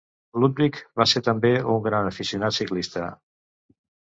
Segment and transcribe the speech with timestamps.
[0.43, 3.05] Ludwig va ser també un gran aficionat ciclista.